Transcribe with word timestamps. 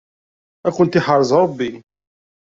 Ad 0.67 0.73
kent-yeḥrez 0.75 1.31
Ṛebbi. 1.43 1.71